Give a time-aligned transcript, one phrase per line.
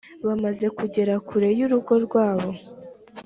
[0.27, 2.49] Bamaze kugera kure y urugo rwabo